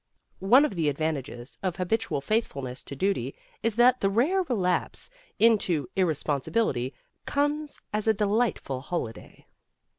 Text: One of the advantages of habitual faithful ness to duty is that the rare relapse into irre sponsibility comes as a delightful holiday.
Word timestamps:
One 0.39 0.65
of 0.65 0.73
the 0.73 0.89
advantages 0.89 1.59
of 1.61 1.75
habitual 1.75 2.21
faithful 2.21 2.63
ness 2.63 2.81
to 2.85 2.95
duty 2.95 3.35
is 3.61 3.75
that 3.75 4.01
the 4.01 4.09
rare 4.09 4.41
relapse 4.41 5.11
into 5.37 5.87
irre 5.95 6.17
sponsibility 6.17 6.91
comes 7.27 7.79
as 7.93 8.07
a 8.07 8.13
delightful 8.15 8.81
holiday. 8.81 9.45